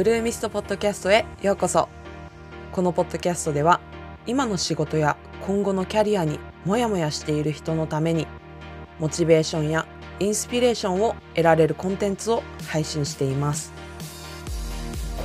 [0.00, 1.86] ブルーミストポッドキャストへようこそ。
[2.72, 3.82] このポッドキャストでは
[4.26, 8.26] 今の仕事や今後のキャリアにモヤモヤしている人のために
[8.98, 9.86] モチベーションや
[10.18, 13.74] インスピレーションを得られるコンテンツを配信しています。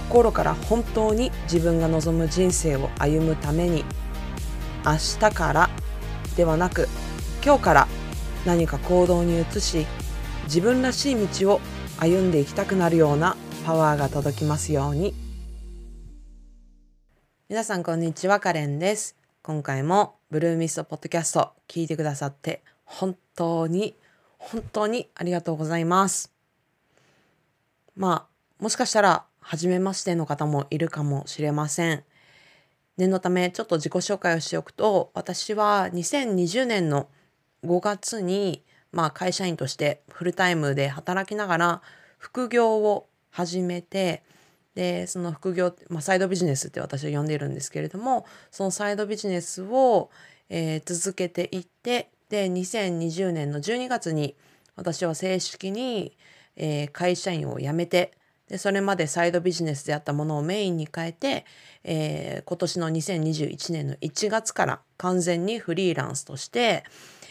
[0.10, 3.86] 心から本当に自分が望む人生を歩むために
[4.86, 5.70] 明日から
[6.36, 6.90] ではなく
[7.42, 7.88] 今日から
[8.46, 9.88] 何か行動に移し
[10.48, 11.62] 自分らしい道を
[11.98, 15.16] 歩んでいきたくなるようなパワーが届きますように。
[17.50, 19.18] 皆さんこんにちはカレンです。
[19.42, 23.96] 今回もブルーミストポッドキャスト聞いてくださって本当に
[24.38, 26.32] 本当にありがとうございます。
[27.96, 32.04] まあもしかしたら初めましての方もいるかもしれません。
[32.98, 37.10] 念のためちょっと自己紹介をしておくと私は2020年の
[37.64, 41.82] 5月にまあ会社員としてフルタイムで働きながら
[42.20, 44.24] 副業を始めて
[44.76, 50.10] でその副業、まあ、サイドビジネスって私は呼んでいるんですけれどもそのサイドビジネスを、
[50.50, 54.36] えー、続けていってで2020年の12月に
[54.78, 56.18] 私は正式に、
[56.56, 58.14] えー、会社員を辞めて
[58.48, 61.46] でそれまでサイドビジネスであったものをメインに変えて、
[61.84, 66.84] えー、今年の2021年の1月から完全にフリーランスとして、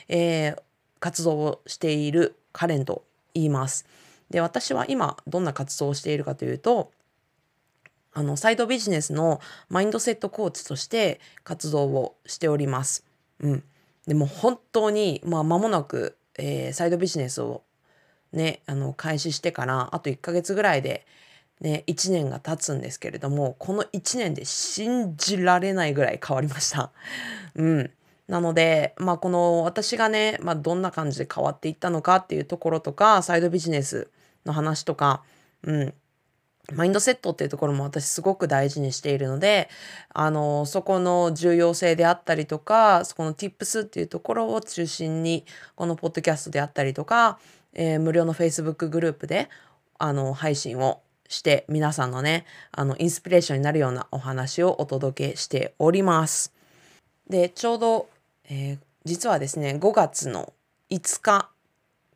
[0.08, 0.62] えー、
[1.00, 3.86] 活動をしているカレンと言います。
[4.34, 6.90] で私は今どんな活動をしているかというと
[8.12, 13.04] あのサイドビジネスのマインドセットコーチとして活動をしております。
[13.38, 13.62] うん、
[14.08, 17.62] でも本当に、まあ、間もなく、えー、サイドビジネスを
[18.32, 21.06] ねあの開始してからあと1ヶ月ぐらいで、
[21.60, 26.90] ね、1年が経つんですけれどもこの1年で信じられないぐらい変わりました。
[27.54, 27.90] うん、
[28.26, 34.10] なので、まあ、この私がね、まあ、どんな感じで変わっていったのかっていうところとかサイドビジネス
[34.44, 35.22] の話とか、
[35.62, 35.94] うん、
[36.72, 39.68] マインドセットっていうところも私すごく大事にしているので、
[40.14, 45.44] あの、そこの重要性であったりとか、そこの tips っていうところを中心に、
[45.74, 47.38] このポッドキャストであったりとか、
[47.74, 49.50] えー、無料の Facebook グループで、
[49.98, 56.54] あの、配信をして皆さんのね、あの、インスピレーションになるようなお話をお届けしております。
[57.28, 58.08] で、ちょうど、
[58.48, 60.54] えー、実はですね、5月の
[60.90, 61.50] 5日、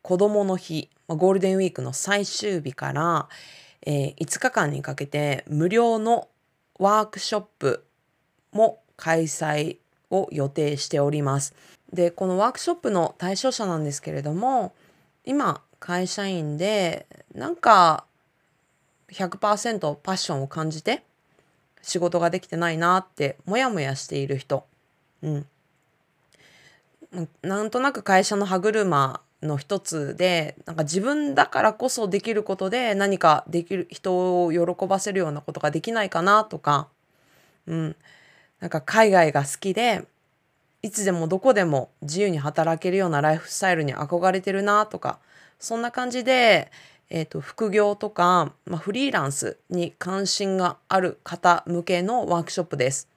[0.00, 3.28] 子供の日、まあゴールデンウィークの最終日から、
[3.84, 6.28] えー、5日間にかけて無料の
[6.78, 7.84] ワークショップ
[8.52, 9.78] も開催
[10.10, 11.54] を予定しております。
[11.92, 14.72] で、このワークショップの対象者なんですけれども、
[15.24, 18.04] 今、会社員で、なんか
[19.10, 21.02] 100%パッションを感じて
[21.82, 24.66] 仕事ができてないなってモヤモヤしている人。
[25.22, 25.46] うん。
[27.42, 36.88] なんとなく会社の歯車の一つでなんか自分だからこそできることで何かできる人を喜ばせるようなことができないかなとか、
[37.66, 37.96] うん、
[38.60, 40.04] なんか海外が好きで
[40.82, 45.18] いつでもどこでも自由に働けるようなライフスタイルに憧れてるなとか
[45.58, 46.70] そんな感じで、
[47.10, 53.08] えーと、副業とか、まあ、フリーランスに関心がある方向けのワークショップです。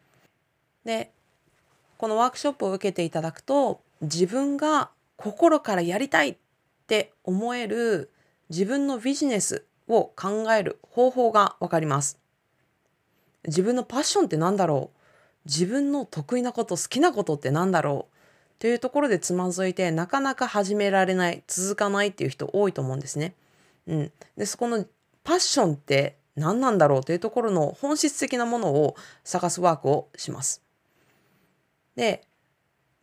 [0.85, 1.11] で
[1.97, 4.89] このワークショップを受けていただくと自分が
[5.21, 6.37] 心からやりたいっ
[6.87, 8.11] て思える
[8.49, 12.19] 自分のビジネスを考える方法がわかります。
[13.47, 14.97] 自分のパッションって何だろう？
[15.45, 18.15] 自分の得意なこと好きなことって何だろう？
[18.59, 23.33] というところでつまずいてなかなか始められない続かないっていう人多いと思うんですね。
[23.87, 24.85] うん、でそこの
[25.23, 27.03] パッションって何なんだろう？
[27.03, 30.61] というところの本質的なものを探すワークをします。
[31.95, 32.21] で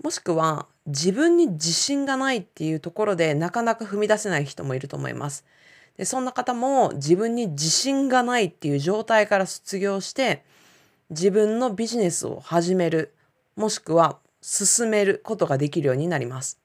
[0.03, 5.44] もしくは自分に自信がないっていうところでなかなか踏み出せない人もいると思います。
[5.99, 10.44] でそんな方も自分に自信がないっていう状態から卒業して
[11.10, 13.12] 自分のビジネスを始める
[13.56, 16.59] もしくは進めることができるようになります。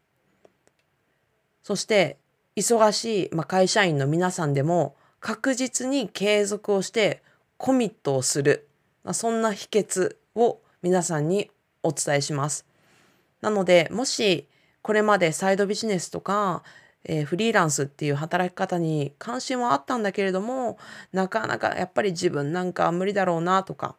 [1.64, 2.18] そして
[2.56, 7.22] 忙しい、まあ、会社員の皆さんでも確実に継続をして
[7.58, 8.68] コミットをする、
[9.04, 11.50] まあ、そんな秘訣を皆さんに
[11.82, 12.66] お伝えします。
[13.44, 14.48] なのでもし
[14.82, 16.64] これまでサイドビジネスとか、
[17.04, 20.78] えー、フリーランスっていう働き方に関心はあったんだけれども
[21.12, 23.98] なかなかやっぱり自分なんか無理だろうなとか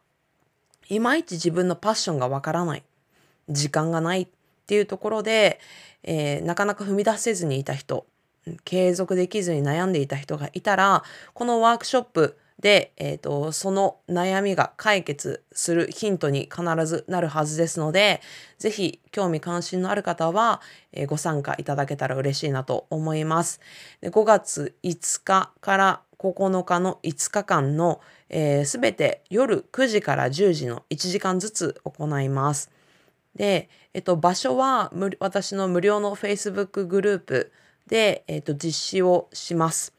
[0.89, 2.83] いまいち自分のパッションがわからない
[3.47, 4.27] 時間がないっ
[4.65, 5.59] ていうところで、
[6.01, 8.07] えー、なかなか踏み出せずにいた人
[8.63, 11.03] 継続できずに悩んでいた人がいたら
[11.35, 18.21] このワークショップで、えーと、その悩みが解決するヒントに必ずなるはずですので、
[18.57, 20.61] ぜひ興味関心のある方は、
[20.93, 23.59] えー、ご参加いただけたら嬉しいなと思います。
[24.01, 27.99] で5月5日から9日の5日間の
[28.29, 32.71] すべ、えー、全て夜9時から10時の1時間ずつ行います。
[33.35, 37.51] で、えっと、場所は私の無料の Facebook グループ
[37.87, 39.94] で、えっと、実施をします。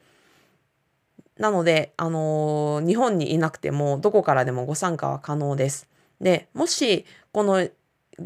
[1.39, 5.87] なので、あのー、日本にいなくてもどこからでもご参加は可能です。
[6.19, 7.71] で、もしこの5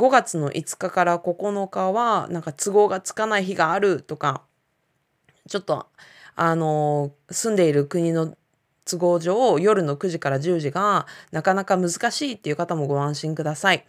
[0.09, 4.43] 月の5日から9日はなんか都合がつかない日があるとか、
[5.47, 5.87] ちょっと
[6.35, 8.35] あのー、住んでいる国の
[8.85, 13.85] 都合上夜の9時から10時がなかなか難しいっていう方もご安心ください。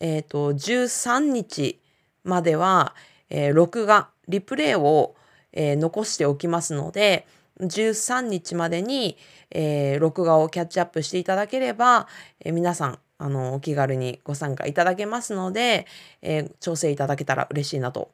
[0.00, 1.80] えっ、ー、と、13日
[2.24, 2.94] までは、
[3.30, 5.16] え、録画、リプレイを、
[5.52, 7.26] え、残しておきますので、
[7.60, 9.16] 13日までに、
[9.50, 12.06] えー、録画をキャッチアップしていただければ、
[12.40, 15.86] えー、皆さん、あの、お気軽にご参加いただけますので、
[16.22, 18.10] えー、調整いただけたら嬉しいなと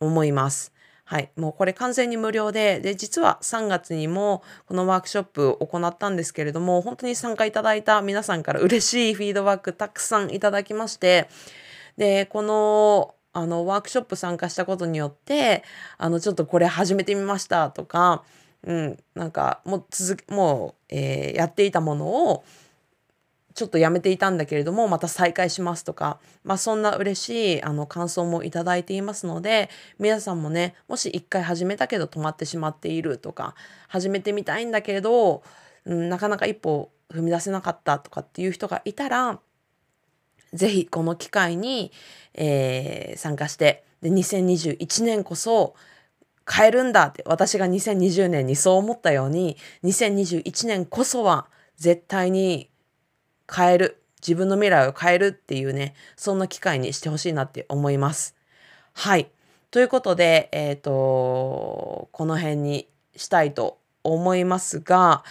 [0.00, 0.72] 思います。
[1.06, 1.30] はい。
[1.36, 11.28] もうこれ完全に無料で、で、実は3月にもこのワークショップを行ったんですけれども、本当に参加いただいた皆さんから嬉しいフィードバックたくさんいただきまして、
[11.98, 15.62] で、この、あの、ワークショップ参加したことによって、
[15.98, 18.24] あの、ちょっとこれ始めてみましたとか、
[18.64, 22.44] うん、なんか、もう続、もう、えー、やっていたものを、
[23.54, 29.70] ちょっとやめていたんだけれども、また再開しますとか、まあそんな嬉しいあの感想もいただいていますので、
[30.00, 33.54] 皆さんもね、もし一回始めたけど止まってしまっているとか、
[33.86, 35.44] 始めてみたいんだけれど、
[35.84, 39.38] うん、なかなか一歩踏み出せなかったとかっていう人がいたら、
[40.52, 41.92] ぜひこの機会に、
[42.32, 45.76] えー、参加して、で、2021年こそ
[46.50, 51.46] 変えるんだって、私が2020年にそう思ったように、2021年こそは
[51.76, 52.70] 絶対に
[53.52, 58.34] 変える、自分の未来を変えるっていうね、そんな機会にしてほしいなって思います。
[58.92, 59.30] はい。
[59.70, 65.24] ということで、えっ、ー、と、この辺にしたいと思いますが、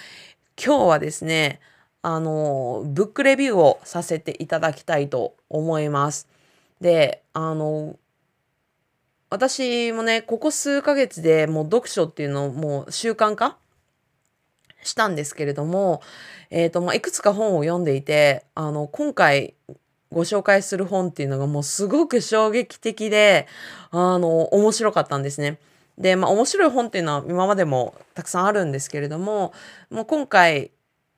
[0.63, 1.59] 今日はですね、
[2.01, 6.27] あの、ブックレビューをさせていただきたいと思います。
[6.81, 7.97] で、あの、
[9.33, 13.57] 私もね、ここ数ヶ月でもう読書っていうのをもう習慣化
[14.83, 16.03] したんですけれども、
[16.51, 19.55] えっ、ー、と、まあ、いくつか本を読んでいて、あの、今回
[20.11, 23.47] ご紹介する本っていうのがもうすごく衝撃的で、
[23.89, 25.57] あの、面白かったんですね。
[25.97, 29.51] で、まあ、面白い本っていうのは今までもたくさんあるんですけれども、
[29.89, 30.69] もう今回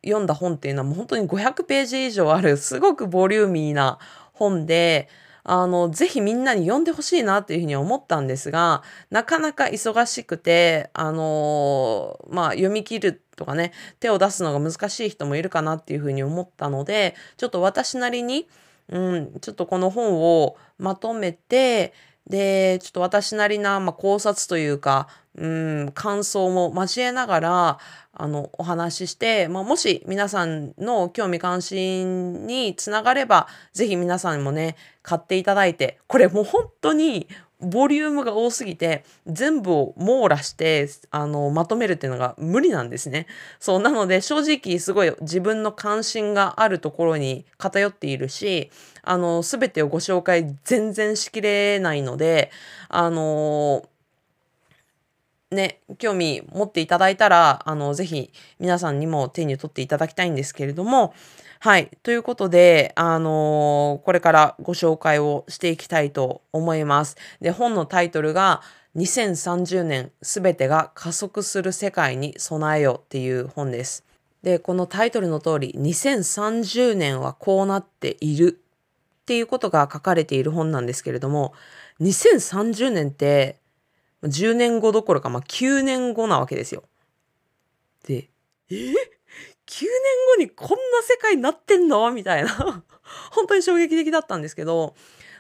[0.06, 4.00] 読んだ本っていうのはもう本当に500ページ以上あるすごくボリューミーな
[4.31, 5.09] 本で、
[5.47, 8.81] あの、ぜひみんなに読んでほしいなっていうふうに思ったんですが、
[9.12, 18.47] なかなか忙しくて、あのまあ、読み切るとかね、手を出すのが難しい人もいるかなっていうふうに思ったので、ちょっと私なりに、
[18.89, 21.94] うん、ちょっとこの本をまとめて、
[22.27, 25.07] で、ちょっと私なりな、まあ、考察というか、
[25.38, 27.80] うん、感想も交えながら、
[28.14, 37.28] あの、お話しして、まあ、もし皆さんの興味関心につながれば、ぜひ皆さんもね、買っていただいて、これもう本当に
[37.60, 43.28] ボリュームが多すぎて、全部を網羅して、あの、まとめるっていうのが無理なんですね。
[43.60, 48.72] そう、なので正直すごい自分の関心があるところに偏っているし、
[49.04, 52.52] あの、すべてをご紹介全然しきれないので、
[52.90, 53.84] あの
[55.51, 61.13] ね、興味持っていただいたら、あの、ぜひ皆さんにも手に取っていただきたいんですけれども、
[61.60, 61.89] はい。
[62.03, 67.15] ということで、あのー、これからご紹介をしていきたいと思います。
[67.41, 68.62] で、本のタイトルが、
[68.96, 74.05] 2030年すべてが加速する世界に備えよっていう本です。
[74.41, 78.62] で、このタイトルの通り、2030年はこうなっている
[79.22, 81.53] っていうことが書かれている本なんですけれども、
[82.00, 83.58] 2030年って
[84.27, 86.84] 10年後どころか、まあ、9年後なわけですよ。
[88.08, 88.29] で、
[88.70, 88.94] え ?9 年
[90.38, 92.12] 後にこんな世界になってんの？
[92.12, 92.84] みたいな
[93.32, 94.96] 本当に衝撃的だったんですけど、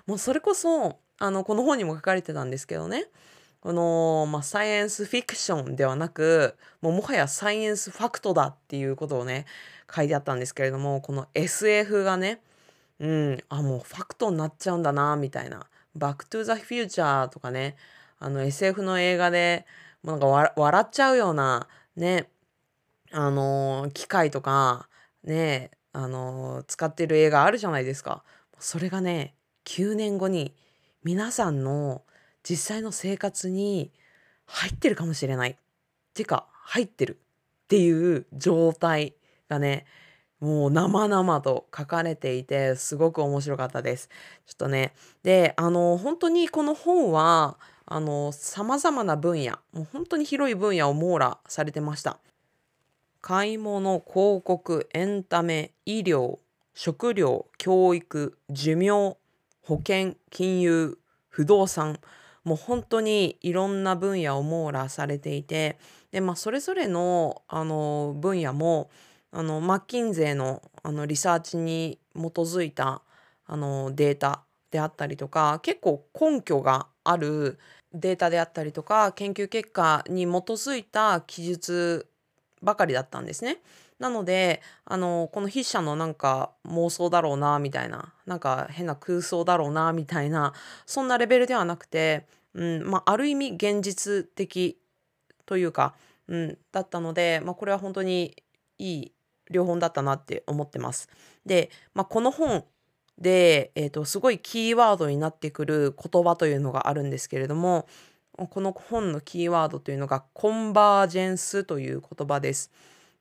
[0.05, 3.07] もうそれこそ、あの、この本にも書かれてたんですけどね、
[3.61, 9.45] この、まあ、サイエンスフィクションではなく、もうもはやサイエンスファクトだっていうことをね、
[9.93, 12.41] 書いてあったんですけれども、この SF がね、
[12.99, 15.65] うん、あ、もうファクトになっちゃうんだな、みたいな。
[15.95, 17.75] バックトゥザフューチャーとかね、
[18.25, 19.67] あの SF の映画で
[20.01, 22.27] も、なんか笑っちゃうような、ね、
[23.11, 24.89] あのー、機械とか、
[25.23, 28.23] ね、あのー、使ってる映画あるじゃないですか。
[28.57, 30.55] それがね、9年後に
[31.03, 32.01] 皆さんの
[32.41, 33.91] 実際の生活に
[34.47, 35.55] 入ってるかもしれないっ。
[36.15, 37.19] てか、入ってる
[37.65, 39.13] っていう状態
[39.49, 39.85] がね、
[40.39, 44.09] もう生々と書かれていて、すごく面白かったです。
[44.47, 44.95] ちょっとね。
[45.21, 52.19] で、あの、本当にこの本は、あの、様々な分野、もう本当に広い分野を網羅されてました。
[53.25, 56.37] 買い物広告エンタメ医療
[56.75, 59.17] 食料教育寿命
[59.63, 60.99] 保険金融
[61.29, 61.97] 不動産
[62.43, 65.79] もう本当にいろんな分野を網羅されていて
[66.11, 68.91] で、まあ、それぞれのあの分野も
[69.31, 73.01] あのマッキンゼーのあのリサーチに基づいた
[73.47, 77.57] あのデータであったりとか結構根拠がある
[77.95, 82.07] データであったりとか研究結果に基づいた記述
[82.61, 83.59] ばかりだったんですね。
[83.97, 90.53] なのであのこの筆者のなんか妄想だろうなみたいななんか変な空想だろうなみたいな
[90.85, 94.77] そんなレベルではなくて、うんまあ、ある意味現実的
[95.45, 95.95] というか、
[96.27, 98.35] うん、だったので、まあ、これは本当に
[98.77, 99.11] いい
[99.49, 101.07] 両本だったなって思ってます。
[101.45, 102.65] で、まあ、この本
[103.17, 107.87] で、えーと、すごいキーワードになってくる言葉というのがあるんですけれども
[108.33, 112.69] この本のキーワードというのがコンバージェンスという言葉です。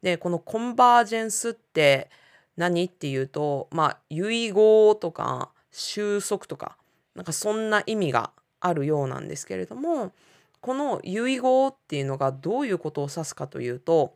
[0.03, 2.11] でこのコンバージェンスって
[2.57, 6.77] 何っていうとまあ遺語とか収束とか
[7.15, 10.13] なんかそんな意味があるようなんですけれども
[10.61, 14.15] この遺語っていうのがどういうことを指すかというと,、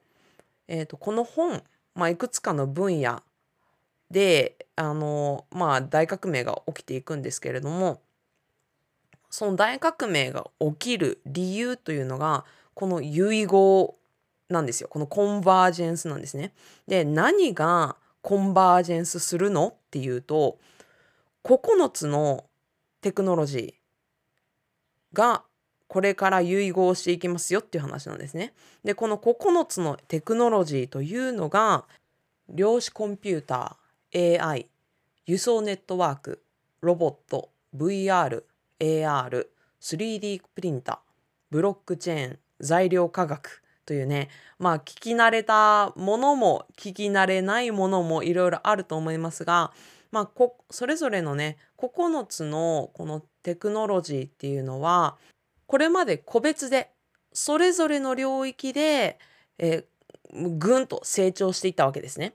[0.66, 1.62] えーと、この本、
[1.94, 3.22] まあ、いくつかの分野
[4.10, 8.00] であのまあ大革命が起きていくんですけれども
[9.30, 13.96] その大革命が起きる理由というのがこの遺語
[14.48, 16.54] なんですよこのコンバージェンスなんですね。
[16.86, 20.58] で何がコンバージェンスするのっていうと
[21.44, 22.44] 9つの
[23.00, 25.44] テクノロジーが
[25.86, 28.54] これから遺合していきますよっていう話なんですね。
[28.84, 31.84] でこの9つのテクノロジーというのが
[32.48, 34.66] 量子コンピューター AI
[35.26, 36.42] 輸送ネットワーク
[36.80, 38.42] ロボット VR
[38.80, 39.46] AR
[39.80, 40.98] 3D プリンター
[41.50, 49.72] ブロックチェーン材料科学というねまあ聞き慣れたものも聞き慣れないものもいろいろあると思いますが
[50.10, 55.16] まあこそれぞれのね9つのこのテクノロジーっていうのは
[55.66, 56.90] これまで個別で
[57.32, 59.18] それぞれの領域で、
[59.58, 62.34] えー、ぐんと成長していったわけですね。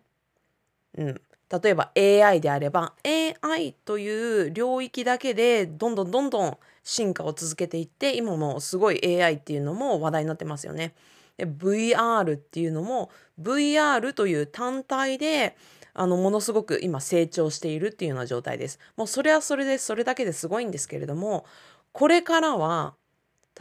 [0.97, 1.21] うん、
[1.61, 10.95] 例えば AI であれば AI という領域だけでどんどんどんどん進化を続けていって今もすごい AI っていうのも話題になってますよね。
[11.37, 15.55] で VR っていうのも VR という単体で
[15.93, 18.79] あのものすごく今成長しているっていうような状態です。
[18.97, 21.45] もうそれはそれでそれだけですごいんですけれども
[21.91, 22.95] これからは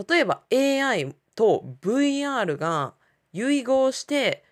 [0.09, 2.95] 例えば AI と VR が
[3.35, 4.45] 融合して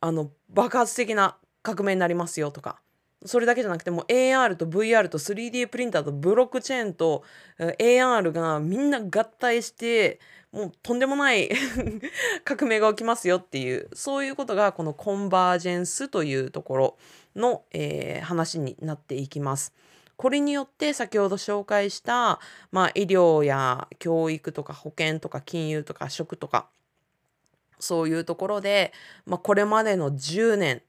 [0.00, 2.80] あの爆発的な革命になりますよとか
[3.24, 7.22] それだけじゃなくても AR と VR と 3D プリンターとブロックチェーンと
[7.58, 10.18] AR がみんな合体して
[10.50, 11.50] もうとんでもない
[12.44, 16.98] 革命が起きますよっていうそういうことがこのコンバージェンスというところ
[17.36, 19.72] の、えー、話になっていきます。
[20.16, 22.38] これによって先ほど紹介した、
[22.70, 26.68] まあ、医療や教育とか保険とか金融とか食とか
[27.80, 28.92] そういうところで、
[29.26, 30.82] まあ、これまでの10年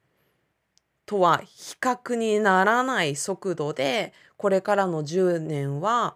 [1.06, 6.16] とは比較にならない速度でこれからの10年は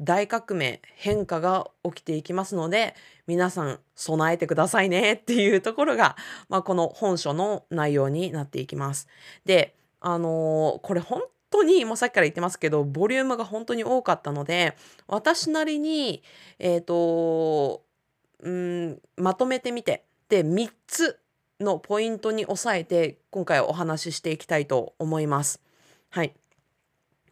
[0.00, 2.94] 大革命変化が起きていきますので
[3.26, 6.16] 皆さん備えてくださいね っていうところが、
[6.48, 9.08] まあ、この本書の内容になっていきます。
[9.44, 14.76] であのー、これ本当にもうさっきから言ってますけどボリュームが本当に多かったので
[15.08, 16.22] 私なりに
[16.60, 17.82] えっ、ー、と
[18.40, 21.18] うんまとめてみてで3つ
[21.60, 25.60] のポイントに押さえて今回お話ししていきたいと思います。
[26.10, 26.34] はい。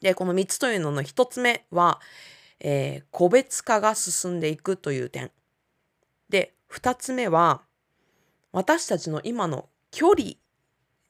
[0.01, 2.01] でこの3つというのの1つ目は、
[2.61, 5.31] えー、個別化が進んでいくという点。
[6.29, 7.63] で、2つ目は、
[8.53, 10.33] 私たちの今の距離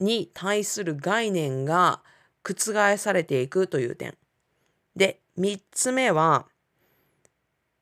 [0.00, 2.02] に対する概念が
[2.42, 4.14] 覆されていくという点。
[4.94, 6.46] で、3つ目は、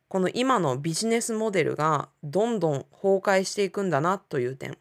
[0.09, 4.79] この今のビジネスモデルがどんどん崩壊していくんだなという点。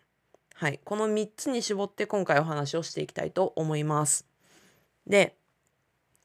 [0.64, 4.26] はい、この3つに絞って今回お話をしていきたいと思います。
[5.06, 5.36] で、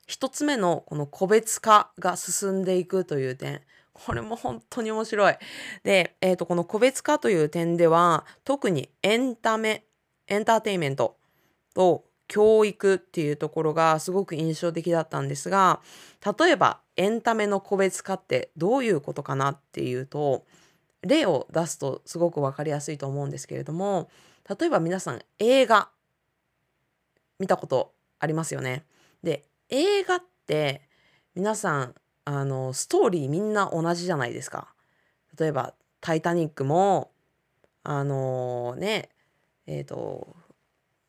[0.07, 5.35] 1つ目のこの個別化が進んでいくという点これも本当に面白い。
[5.83, 9.83] で、えー、とこの個別化という点では特にエンタメ
[10.29, 11.17] エンターテインメント
[11.75, 15.81] と教育っていうところがすごく印象的だったんですが
[16.39, 20.45] 例えばエンタメの個別化ってどういうことかなっていうと
[21.03, 24.09] 例を出すとすごく分かりやすいと思うんですけれども
[24.49, 25.91] 例えば皆さん映画
[27.39, 28.85] 見たことありますよね。
[29.23, 30.83] で映画って
[31.35, 34.73] 皆さんあのストーリーみんな同じじゃないですか。
[35.39, 37.13] 例えば「タイタニックも」
[37.85, 39.11] あのね
[39.71, 40.35] えーと、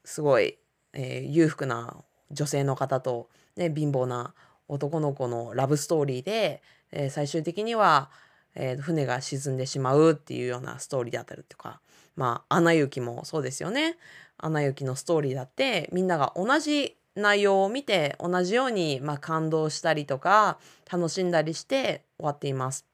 [0.03, 0.57] すごい、
[0.91, 1.95] えー、裕福な
[2.29, 4.33] 女性の方と、ね、貧乏な
[4.67, 8.11] 男の子のラブストーリーで、え、最終的には、
[8.55, 11.79] え、船が沈んでしまうっていうようなストーリーだったりとか
[12.19, 13.97] まあ「アナ雪」もそうですよね。
[14.37, 20.59] アナ雪のストーリーだってみんなが同じ内容を見て同じように、まあ、感動したりとか
[20.91, 22.85] 楽しんだりして終わっています。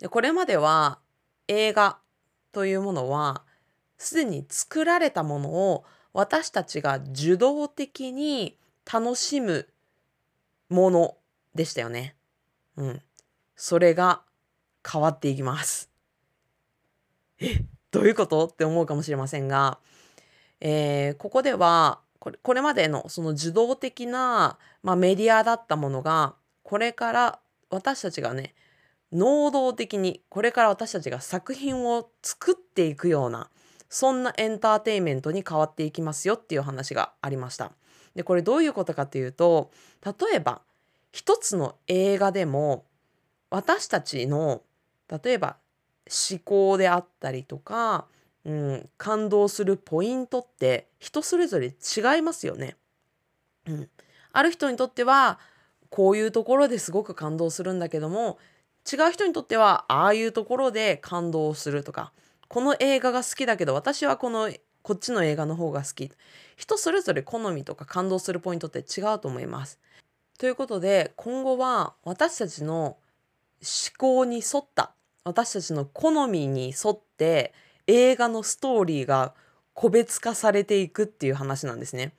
[0.00, 0.98] でこれまでは
[1.46, 1.98] 映画
[2.50, 3.44] というものは
[3.96, 8.58] すでに作られたものを私たちが受動的に
[8.92, 9.68] 楽しむ
[10.68, 11.16] もの
[11.54, 12.16] でしたよね。
[12.76, 13.02] うん。
[13.54, 14.22] それが
[14.84, 15.91] 変わっていきます。
[17.42, 18.46] えどういうこと？
[18.46, 19.78] って思うかもしれませんが、
[20.60, 28.54] えー、ここではこれこれまでのその受動的な、まあ、メディアだったものがこれから私たちがね
[29.10, 33.50] 能動的にこれから私たちが作品を作っていくような
[33.90, 37.72] そんなエンターテインメントに変わっていきますよっていう話がありました。
[38.14, 39.70] でこれどういうことかというと
[40.04, 40.62] 例えば
[41.12, 42.86] 一つの映画でも
[43.50, 44.62] 私たちの
[45.22, 45.56] 例えば
[46.10, 48.06] 思考であったりとか、
[48.44, 52.76] うん、感動するポイントって人それぞれ違いますよね。
[53.66, 53.88] うん、
[54.32, 55.38] ある人にとっては
[55.90, 58.38] こういうところですごく感動するんだけども
[58.90, 62.12] 違う人にとってはああいうところで感動するとか
[62.48, 64.50] この映画が好きだけど私はこの
[64.82, 66.10] こっちの映画の方が好き
[66.56, 69.78] 人それぞれ好みとか感動するポイントって違うと思います。
[70.38, 72.96] ということで今後は私たちの思
[73.96, 74.92] 考に沿った
[75.24, 77.54] 私たちの好みに沿って
[77.86, 79.34] 映画のストーリーが
[79.74, 82.12] 個別化されていくっていう話なんですね。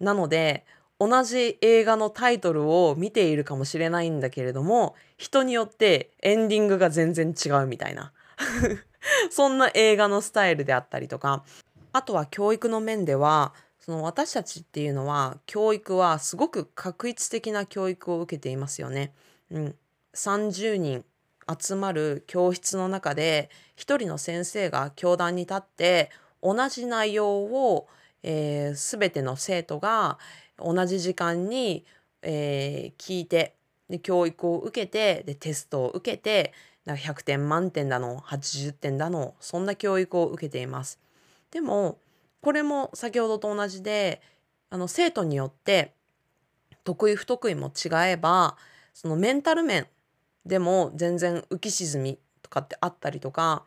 [0.00, 0.64] なので
[0.98, 8.12] 同じ映画のタイトルを見ているかもしれないんだけれども人によってエンディングが全然違うみたいな
[9.30, 11.44] そんな映画のスタイルであったりとか
[11.92, 19.14] あとは教育の面ではその私たちっていうのは教育はすごく確一的な教育を受けていますよね。
[19.50, 19.76] うん、
[20.14, 21.04] 30人
[21.48, 26.10] 集まる教室の中で一人の先生が教壇に立って
[26.42, 27.88] 同じ内容を、
[28.22, 30.18] えー、全ての生徒が
[30.58, 31.84] 同じ時間に、
[32.22, 33.54] えー、聞いて
[33.88, 36.52] で教育を受けてでテストを受けて
[36.84, 40.98] なんか100点満点だの80点だのそんな教育を受けています。
[41.50, 41.98] でも
[42.40, 44.22] これも先ほどと同じで
[44.70, 45.94] あの生徒によって
[46.84, 48.56] 得意不得意も違えば
[48.94, 49.86] そのメンタル面
[50.46, 53.64] でも全然浮き沈みとかってあったりとか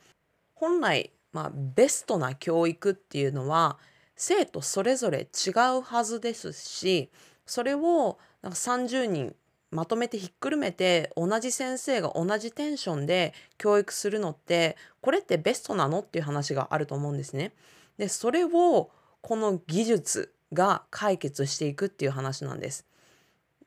[0.56, 3.78] 本来、まあ、ベストな教育っていうのは
[4.16, 7.10] 生徒それぞれ違うはずですし
[7.46, 9.36] それをなんか30人
[9.72, 17.54] まとめてひっくるめて同じ先生が同じテンションで教育するのってこれってベストなのっていう話があると思うんですね。
[17.98, 18.90] でそれを
[19.22, 22.86] この技術が解決していくっていう話なんです。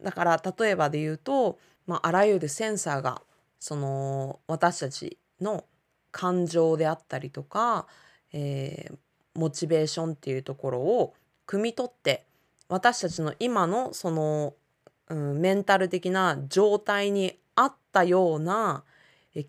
[0.03, 3.22] だから例えばで言うと、まあ、あらゆるセンサーが
[3.58, 5.64] その私たちの
[6.10, 7.86] 感情であったりとか、
[8.32, 8.96] えー、
[9.34, 11.14] モチベーションっていうところを
[11.46, 12.24] 汲み取って
[12.68, 14.54] 私たちの今のその
[15.12, 18.82] うん、メンタル的な状態に合ったような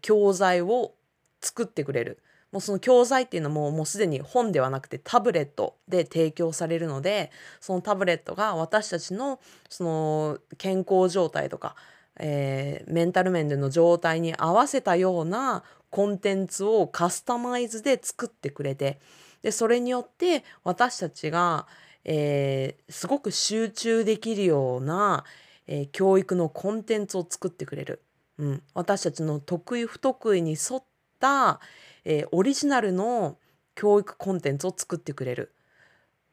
[0.01, 0.93] 教材を
[1.41, 2.19] 作ってくれる。
[2.51, 11.75] もうその教材っていうのももうすでに本ではなくてタブレットで提供されるのでそのタブレットが私たちのその健康状態とか、
[12.19, 18.99] えー、メンタル面での状態に合わせたようなコンテンツをカスタマイズで作ってくれて
[19.41, 21.67] でそれによって私たちが、
[22.05, 25.23] えー、すごく集中できるような、
[25.67, 28.01] えー、教育のコンテンツを作ってくれる、
[28.37, 30.83] うん、私たちの得意不得意に沿っ
[31.19, 31.59] た、
[32.05, 33.37] えー、オリジナルの
[33.75, 35.53] 教育コンテンツを作ってくれる。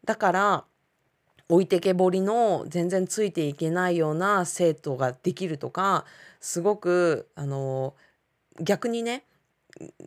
[0.04, 0.64] だから
[1.50, 6.04] 置いてけぼりの全然ついていけないような生徒ができるとか
[6.40, 7.94] すごくあの
[8.60, 9.24] 逆にね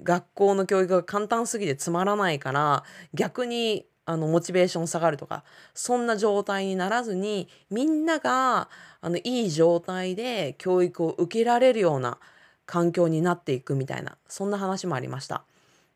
[0.03, 8.69] 学校の教育が簡単すぎてつまらないから逆にあのモチベーション下がるとかそんな状態にならずにみんなが
[9.01, 12.19] あのいい状態で教育を受けられるような
[12.65, 15.43] 環境になっていくみたいなそんな話もありました。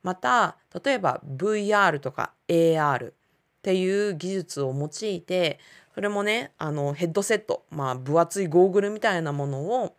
[0.04, 3.14] また例えば VR とか AR
[3.68, 5.60] っていう技術を用いて
[5.94, 9.94] それもねあのヘッドセットまあ分厚いゴーグルみたいなものを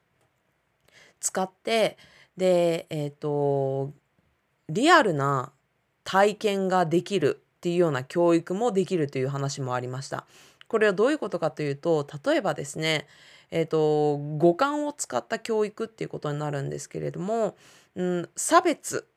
[1.20, 1.98] 使って
[2.38, 3.92] でえっ、ー、と
[4.70, 5.52] リアルな
[6.02, 10.24] 体験ができるっていうような教育もできるという話もありました。
[10.66, 13.06] これはどういうことかというと例えばですね
[13.50, 17.56] えーと、五感を使った教育っていうことになるんですけれども、
[17.94, 19.08] うん、差別、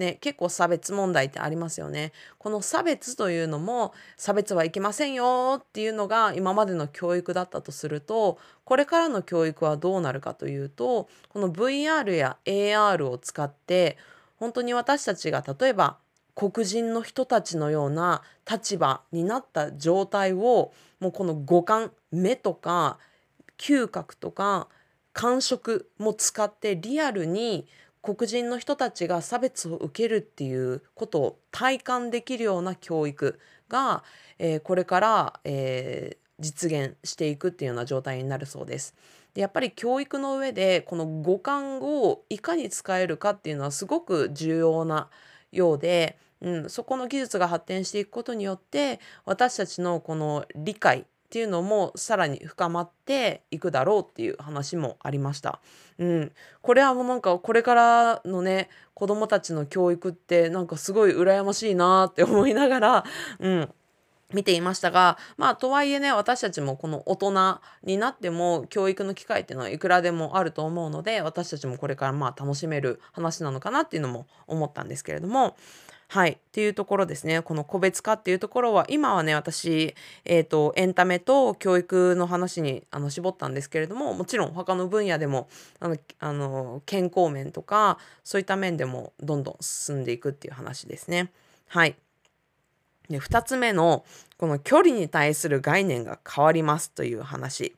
[0.00, 2.12] ね、結構差別問題ってありますよね。
[2.38, 13.98] この差別というのも差別はいけませんよっていうのが今までの教育だったとするとこれからの教育はどうなるかというとこの VR や AR を使って
[14.36, 15.98] 本当に私たちが例えば
[16.34, 22.98] 黒人の人たちのような立場になった状態をもうこの五感目とか
[23.58, 24.68] 嗅覚とか
[25.12, 27.66] 感触も使ってリアルに
[28.02, 34.02] 黒人の人たちが差別を受けるっていうことを体感できるような教育が、
[34.38, 38.94] えー、これから、えー、実現していくっていうような状態になるそうです。
[39.34, 45.08] でやっぱり教育の上でこの五感をいかに使えるかっていうのはすごく重要な
[45.52, 55.60] ようで、うん、そこの技術が発展していくことによって私たちのこの理解っていうのもさらに深まっていくだろうっていう話もありました。
[55.98, 63.04] うん、これはもうなんかこれからのね子どもたちの教育ってなんかすごい羨ましいなって思いながら、
[63.38, 63.72] うん、
[64.32, 75.56] 見ていましたがまあとはいえね私たちもこの大人になっても教育の機会っていうのはいくらでもあると思うので私たちもこれからまあ楽しめる話なのかなっていうのも思ったんですけれども
[76.12, 76.32] はい。
[76.32, 77.40] っていうところですね。
[77.40, 79.94] この個別化っていうところは、今はね、私、
[80.24, 91.30] えっ、ー、と、エンタメと教育の話にあの絞ったんですけれども、もちろん他の分野でも、あの、あの健康面とか、そういった面でもどんどん進んでいくっていう話ですね。
[91.68, 91.94] はい。
[93.08, 94.04] で、2つ目の、
[94.36, 97.76] この距離に対する概念が変わりますという話。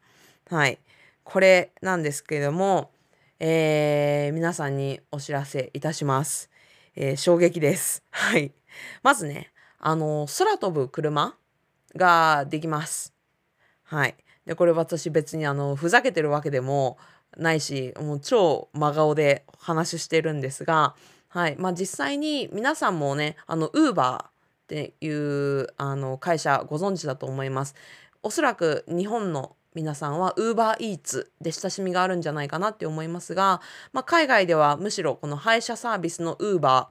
[0.48, 0.78] はい。
[1.22, 2.92] これなんですけれども、
[3.40, 6.51] えー、皆さんにお知らせいたします。
[6.94, 8.02] えー、衝撃です。
[8.10, 8.52] はい。
[9.02, 11.36] まずね、あの、空飛ぶ車
[11.96, 13.14] ができます。
[13.82, 14.16] はい。
[14.46, 16.98] で、これ私別にあの、ふざけてるわけでも
[17.36, 20.94] ないし、もう超真顔で話してるんですが、
[21.28, 21.56] はい。
[21.56, 24.32] まあ実際に皆さんもね、あの、ウーバーっ
[24.66, 27.74] ていうあの会社ご存知だと思います。
[28.22, 33.60] おそらく日本の皆さんは UberEats で親しみがあるんじゃないかなって思いますが、
[33.92, 36.88] まあ、海外ではむしろこの配車サービスの Uber っ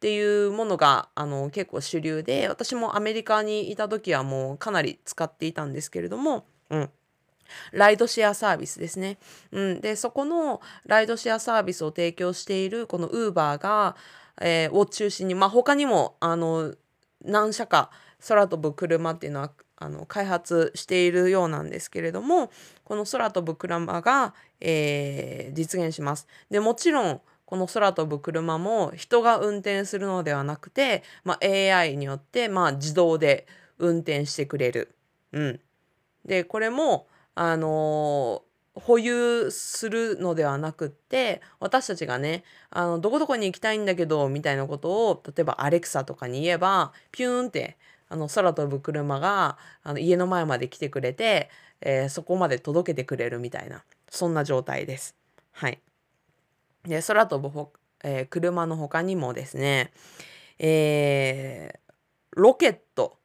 [0.00, 6.90] ていうものがあの結構主流で私もアメリカにいた時はもうかなり使っていたんですけれども、うん、
[7.72, 9.18] ライドシェアサービスですね。
[9.52, 13.94] うん、でそこのライドシェアサービスを提供しているこの Uber が、
[14.40, 16.74] えー、を中心に、まあ、他にもあの
[17.24, 17.90] 何社か
[18.26, 22.50] 空飛ぶ車っていうのはあの開発しているようなんですけれども
[22.84, 26.28] この空飛ぶ車が、えー、実現します。
[26.50, 33.46] でもちろんこの空飛ぶ車も人が運転するのではなくて、まあ、AI によって、まあ、自動で
[33.78, 34.94] 運転してくれる。
[35.32, 35.60] うん、
[36.24, 47.76] でこれもあのー、保有するのではなくって私たちがねあのどこどこに行きたいんだけどみたいなことを例えばアレクサとかに言えばピューンって
[48.12, 51.48] あの空飛ぶ車があの家の前まで来てくれて、
[51.80, 55.16] えー、そこまで届けてくれるみたいなそんな状態です。
[55.52, 55.80] はい、
[56.84, 57.72] で空飛ぶほ、
[58.04, 59.92] えー、車の他にもですね、
[60.58, 61.92] えー、
[62.32, 63.18] ロケット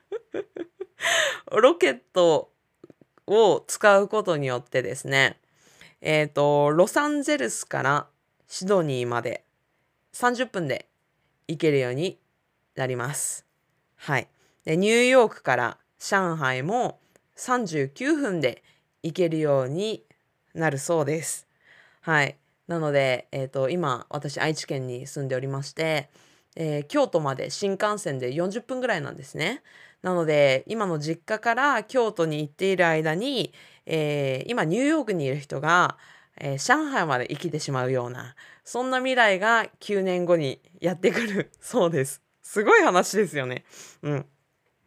[1.50, 2.52] ロケット
[3.26, 5.40] を使うことによってですね
[6.02, 8.06] えっ、ー、とロサンゼルスから
[8.46, 9.42] シドニーまで
[10.12, 10.86] 30分で
[11.48, 12.18] 行けるように
[12.74, 13.49] なります。
[14.02, 14.28] はい。
[14.64, 17.00] でニューヨークから上海も
[17.36, 18.62] 39分で
[19.02, 20.04] 行けるように
[20.54, 21.46] なるそうです。
[22.00, 22.36] はい。
[22.66, 26.08] なので、えーと、今私愛知県に住んでおりまして、
[26.56, 29.62] えー、京都まで新幹線で40分ぐらいなんですね。
[30.00, 33.52] なので今の実家から京都に行っている間に、
[33.84, 35.98] えー、今ニューヨークにいる人が、
[36.38, 38.34] えー、上海まで生きてしまうような
[38.64, 42.29] そんな未来が9年後にやってくるそうです。
[42.50, 43.62] すごい話ですよね。
[44.02, 44.26] うん。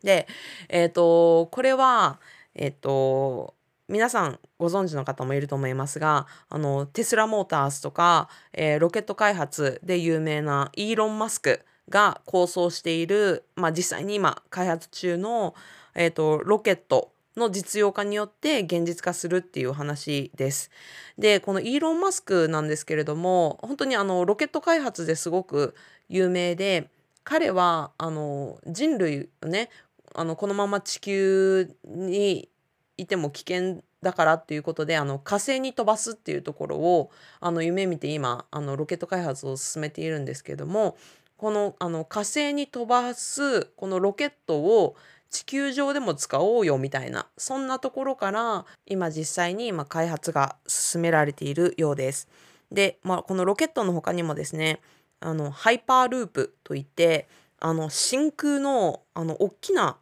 [0.04, 0.28] で、
[0.67, 2.19] え、ー、と、これは、
[2.56, 3.54] えっ、ー、と、
[3.88, 15.56] 皆さんご存知の方もいると思いますが、あの、テスラモーターズとか、えー、ロケット開発で有名なイーロン・マスクが構想している、まあ実際に今開発中の、
[15.95, 20.69] えっ、と、ロケットの実用化によって現実化するっていう話です。
[21.17, 25.76] で、このイーロン・マスクなんですけれども、本当にあの、ロケット開発ですごく
[26.10, 26.89] 有名で、
[27.23, 29.69] 彼はあの人類ね
[30.15, 32.49] あのこのまま地球に
[32.97, 40.97] いても危険だからっていうことであの火星に飛ばすっていうところをあの夢見て今あのロケット開発を進めているんですけども
[41.38, 44.95] このあの火星に飛ばすこのロケットを
[45.29, 52.27] 地球上でも使おうよみたいなそんなところから今実際に今開発が進められているようです。
[52.71, 54.79] で、まあ、このロケットの他にもですね
[55.23, 57.27] あのハイパーループといって
[57.59, 59.97] あの真空のあの大きな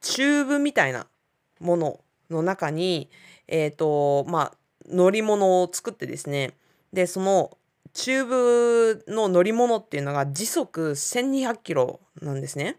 [0.00, 1.06] チューブみたいな
[1.60, 3.10] ものの中に、
[3.48, 4.52] えーとまあ、
[4.88, 6.54] 乗り物を作ってですね
[6.92, 7.58] でその
[7.92, 12.76] チューブの乗り物っていうのが時速1200キロなんですね。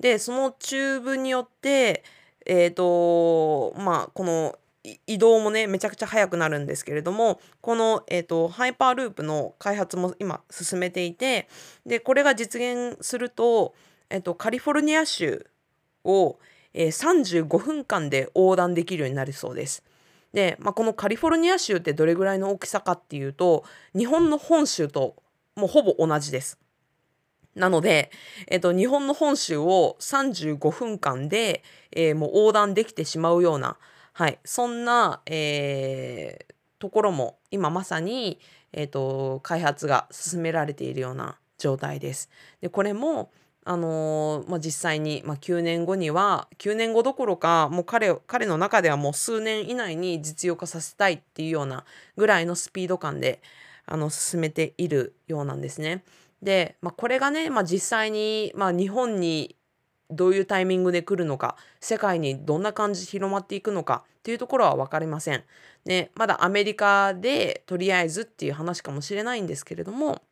[0.00, 2.02] でそのチューブによって
[2.46, 4.58] え、ー、とまあこの
[5.06, 11.48] 移動もねめちゃくちゃ速くなるんですけれどもこの、えーと、ハイパーループの開発も今進めていて
[11.86, 13.74] でこれが実現すると,、
[14.10, 15.46] えーと、カリフォルニア州
[16.04, 16.38] を、
[16.74, 19.82] えー、35分間で横断できるようになるそうです。
[20.34, 23.64] で、まあ、このカリフォルニア州ってどれぐらいの大きさかっていうと
[23.96, 25.16] 日本の本州と
[25.54, 26.58] もうほぼ同じです。
[27.54, 28.10] なので、
[28.48, 33.76] えっと、日本の本州を35分間で、えー、もう横断できてしまうような、
[34.16, 38.38] はい、そんな、えー、ところも今まさに、
[38.72, 42.30] えーと、開発が進められているような状態です。
[42.60, 43.32] でこれも
[43.64, 51.84] あのー、まあ、実際に、まあ、9年後には9年後どころかもう彼彼の中ではもう数年以内に実用化させたいっていうような
[52.16, 53.42] ぐらいのスピード感で
[53.84, 56.04] あの進めているようなんですね。
[56.40, 59.56] で、まあ、これがね、まあ、実際に、まあ、日本に
[60.10, 65.44] どういうタイミングで来るのか世界にどんな感じ広まっていくのかっていうところは分かりません。
[65.84, 70.22] ね、まだアメリカでとりあえずっていう話かもしれないんですけれども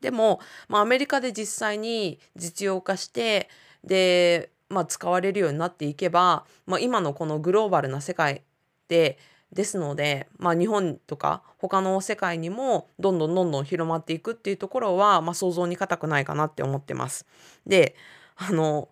[0.00, 3.48] でも、まあ、アメリカで実際に実用化して
[3.84, 8.42] で、まあ、使われるようになっていけば、まあ、今のこのグローバルな世界
[8.88, 9.18] で
[9.52, 17.26] ですので、まあ、日本とか他の世界にもどんどんどんどん広まっていくっていうところは、まあ、想像に難くないかなって思ってます。
[17.66, 17.94] で
[18.36, 18.88] あの、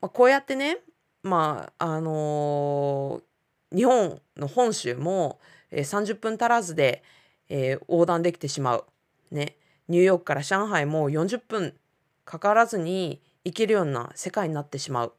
[0.00, 0.78] まあ、こうやってね
[1.22, 5.38] まああのー、日本の本州も、
[5.70, 7.02] えー、30分足らずで、
[7.48, 8.84] えー、横断できてしまう。
[9.30, 9.56] ね、
[9.88, 11.74] ニューヨークから上海も40分
[12.24, 15.14] かからずに行けるような世界になってしまう。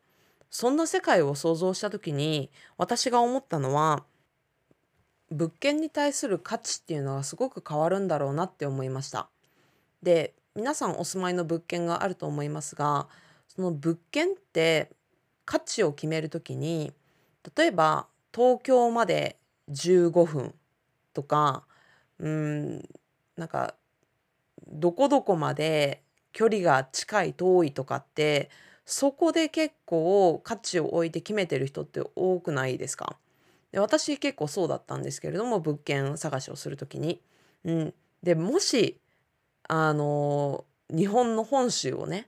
[0.49, 4.04] そんな世界を想像した時に私が思ったのは
[5.32, 9.30] 物件に対する価値っていうのはすごく変わるんだろうなって思いました。
[10.04, 13.07] で皆さんお住まいの物件があると思いますが
[13.47, 14.91] その物件って
[15.45, 16.91] 価値を決める時に
[17.57, 19.37] 例えば東京まで
[19.71, 20.53] 15分
[21.13, 21.63] とか
[22.19, 22.89] うん
[23.35, 23.75] なんか
[24.67, 28.49] どこどこまで距離が近い遠いとかって
[28.85, 33.17] そこで結構価値を置いて決めてる人って多くないですか？
[33.71, 37.21] で私結構そうだったんですけれども物件探しをする時に。
[37.65, 38.99] うん、でもし
[39.67, 42.28] あの日本の本州をね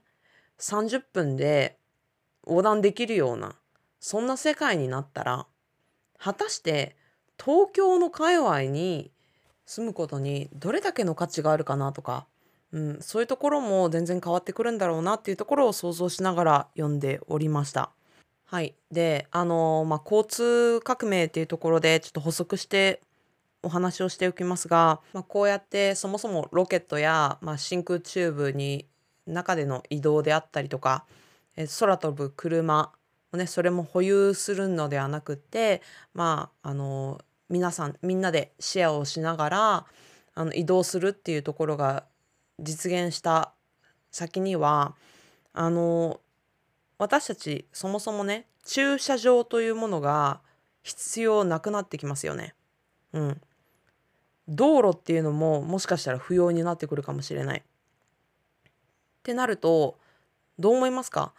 [0.58, 1.78] 30分で
[2.46, 3.56] 横断できるような
[4.00, 5.46] そんな世界になったら
[6.18, 6.96] 果たして
[7.42, 9.10] 東京の界隈に
[9.66, 12.26] 住むことにどれだけの価値があるかなとか、
[12.72, 17.90] うん、そういうところも全然変わってくるんだろうなっていうところを想像しながら読んでおりました。
[18.48, 18.76] はい。
[18.92, 23.00] で、あの、まあ、交通革命っていうところでちょっと補足して
[23.66, 28.86] お話をしておきますが、まあ、こうやってそもそもロケットや、まあ、真空チューブに
[29.26, 31.04] 中での移動であったりとか、
[31.56, 32.92] え空飛ぶ車
[33.32, 35.82] ね、それも保有するのではなくて、
[36.14, 39.86] まあ、あの、皆さん、みんなでシェアをしながら、
[40.38, 42.04] あの移動するっていうところが
[42.58, 43.52] 実現した
[44.10, 44.94] 先には、
[45.52, 46.20] あの、
[46.98, 50.40] 私たちそもそもね駐車場というものが
[50.82, 52.54] 必要なくなってきますよね。
[53.12, 53.40] うん。
[54.48, 57.58] 道路っていうのももしかしたら不要になってくるかもしれない。
[57.58, 57.62] っ
[59.22, 59.98] てなると
[60.58, 61.32] どう思いますか？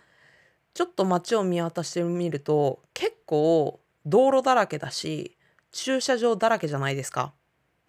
[0.74, 5.38] ちょっと街を見渡してみると結構道路だらけだし
[5.72, 7.34] 駐車場だらけじゃないですか。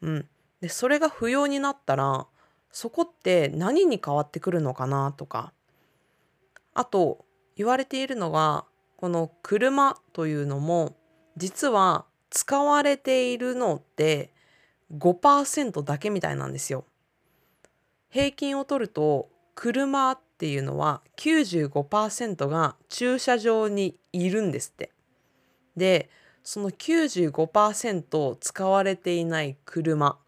[0.01, 0.29] うん。
[0.61, 2.27] でそれが不要になったら
[2.71, 5.53] そこって何に変わってくるのかなとか
[6.75, 7.25] あと
[7.57, 8.65] 言われているのは
[8.97, 10.97] この車というのも
[11.37, 14.31] 実は使われているのって
[14.97, 16.85] 5%だけみたいなんですよ。
[18.11, 24.91] 平均を取ると車っていうのは95%が駐車場にいるんですって。
[25.77, 26.09] で
[26.43, 30.19] その95%使われていない車、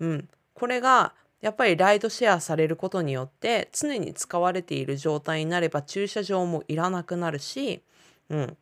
[0.00, 7.82] うん、これがやっぱりライドシェアされることによって常に使われている状態になれば駐車場もいらなくなるし、
[8.28, 8.56] うん。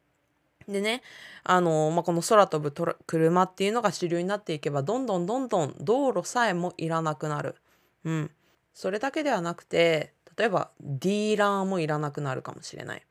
[0.68, 1.02] でね、
[1.44, 7.54] あのまあ、この空飛ぶ車っていうのが主流になっていけばどんどんどんどん道路さえもいらなくなる。
[8.04, 8.30] うん。
[8.74, 13.02] それだけではなくて例えばディーラーもいらなくなるかもしれない。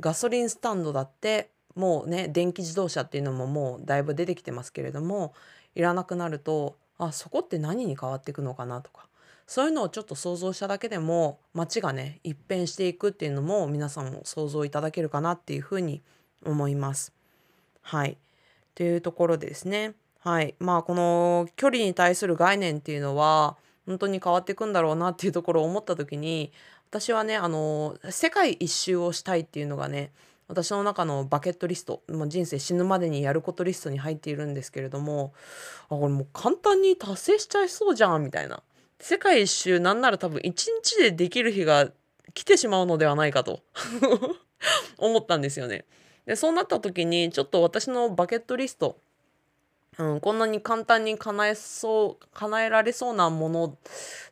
[0.00, 5.34] ガソリンスタンドだってもうね電気自動車っていうのももうだいぶ出てきてますけれども
[5.74, 9.06] いらなくなるとあそこって何に変わっていくのかなとか
[9.46, 16.21] そういうのをちょっと想像しただけでも街がね一変していくっていうのも皆さんも想像いただけるかなっていうふうに思います。
[16.44, 17.12] 思います。
[17.80, 18.16] はい。
[18.74, 19.94] というところですね。
[20.20, 20.54] はい。
[20.58, 26.52] まあこの距離に対する概念っていうのは本当に変わっていくんだろうなっていうところを思った時に
[26.90, 30.12] 私はねあの世界一周をしたいっていうのがね
[30.48, 35.32] 私の中のバケットリスト、まあ、人生死ぬまでにやることリストに入っているんですけれども
[35.86, 38.62] あこれもう簡単に達成しちゃいそうじゃんみたいな。
[39.00, 41.90] 世界一周なんなら多分1日でできる日が
[42.34, 43.60] 来てしまうのではないかと
[44.96, 45.86] 思ったんですよね。
[46.26, 48.98] でそうなった時にちょっと私のバケットリスト
[49.98, 53.76] うん、こんなに簡単に叶えそう叶えられそうなもの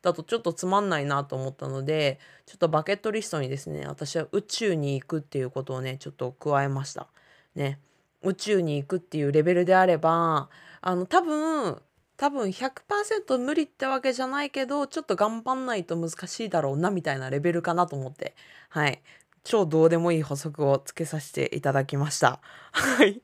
[0.00, 7.08] だとちょっとつまんないなと思ったのでちょっとバケットリストにですね私は宇宙に行くっていうことをねちょっと加えました。
[7.54, 7.78] ね。
[8.22, 10.48] 宇宙に行くっていうレベルであれば
[10.80, 11.80] あの多分
[12.16, 18.34] 多分100%無理ってわけじゃないけどちょっと頑張んないと難しいだろうなみたいなレベルかなと思って。
[18.68, 19.02] はい。
[19.44, 22.40] 超どうでもいい補足をつけさせていただきました。
[22.72, 23.22] はい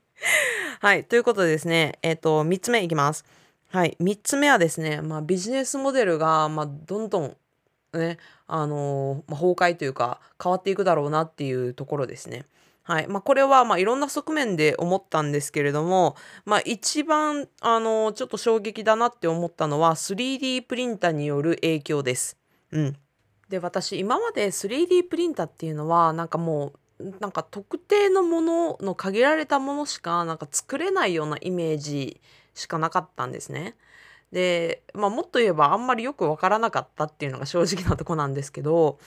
[0.81, 1.05] はい。
[1.05, 3.24] ということでですね、えっ、ー、と、3つ目いきます。
[3.68, 3.96] はい。
[4.00, 7.37] 3つ目はですね、まあ、ビジネスモデルが、まあ、どんどん、
[7.94, 12.44] ね、あのー、まあ、崩壊というか、変わっていくだろうなっていうところですね。
[12.83, 13.09] はい。
[13.09, 22.37] まあ、これは、まあ、いろんな側面で思ったんですけれども、まあ、一番、あのー、ちょっと衝撃だなって思ったのは、3D プリンターによる影響です。
[22.70, 22.96] うん。
[23.48, 32.20] で、私、今まで 3D プリンターっていうのは、なんかもう、なんか特定のものの限られたものしかなんか作れないようなイメージ
[32.54, 33.76] しかなかったんですね。
[34.32, 38.98] で、まあ、もっと言えばあんまりよく分からなかったっていうのが正直なとこなんですけど、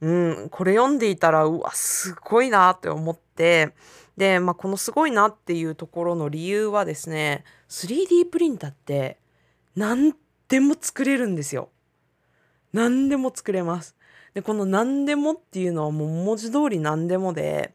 [0.00, 3.72] うん、これ読んでいたらうわすごいなって思って
[4.16, 9.18] で、まあ、このすごいなっていうところの理由はですね 3D プリンターって
[9.74, 10.14] 何
[10.48, 11.70] でも作れるんですよ。
[12.76, 13.96] 何でも作れます。
[14.34, 17.72] でこの何でもっていうのはもう文字通り何でもで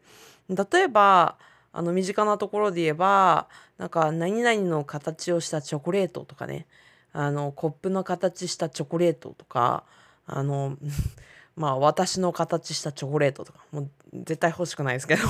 [0.48, 1.36] 例えば
[1.72, 6.66] あの身近なところで言えばなんか何々の形をしたチョコレートとかね。
[7.14, 9.84] あのコップの形したチョコレートとか
[10.26, 10.78] あの
[11.56, 15.22] まあ私の形したチョコレートとかもう絶対欲しくないですけど。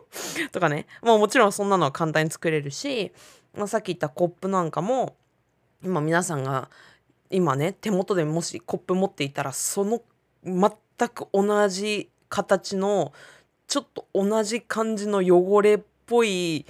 [0.52, 0.86] とかね。
[1.02, 3.12] まあもちろんそんなのは簡単に作れるし、
[3.54, 5.16] まあ、さっき言ったコップなんかも
[5.82, 6.70] 今皆さんが
[7.30, 10.02] 今ね手元でもしコップ持っていたらその
[10.44, 13.12] 全く同じ形の
[13.66, 16.66] ちょっと同じ感じの汚れっぽい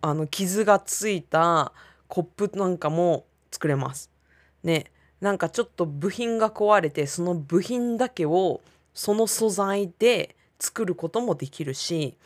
[0.00, 1.72] あの傷がついた
[2.08, 4.10] コップなんかも作れます。
[4.62, 4.86] ね
[5.20, 8.60] なんかちょっと部品が壊れてその部品だけを
[8.92, 12.16] その素材で作ることもできるし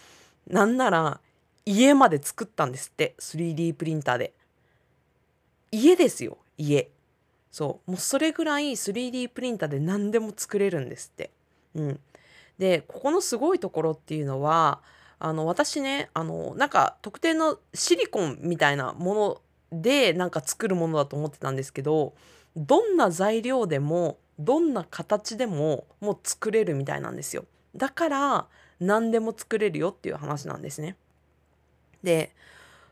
[0.48, 1.20] なんなら
[1.66, 4.32] 家まで作ったんですって 3D プリンターで。
[5.72, 6.88] 家ですよ家。
[7.57, 7.90] そう。
[7.92, 11.31] もうそれぐらい 3D プリンターで何でも作れるんですって。
[11.75, 12.01] うん、
[12.59, 14.83] でここのすごいところっていうのは
[15.19, 19.40] あの私ねあのなんか特定のシリコンみたいなも
[19.73, 22.12] のでなんか作るものだと思ってたんですけど
[22.59, 27.47] どんな材料でもどんな形でももう作れるみたいなんですよ。
[27.75, 28.47] だから
[28.81, 30.95] 何でも作れるよっていう話なんですね。
[32.03, 32.35] で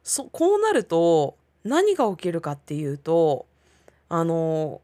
[0.03, 3.45] そこうなると何が起きるかっていうと
[4.09, 4.81] あの